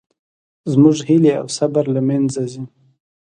[0.71, 2.63] زموږ هیلې او صبر له منځه ځي